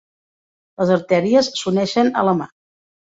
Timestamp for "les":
0.81-0.93